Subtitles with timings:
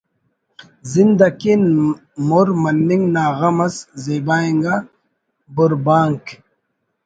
[0.91, 1.61] زند اکن
[2.27, 4.75] مر مننگ نا غم ئس زیبا انگا
[5.55, 6.25] بربانک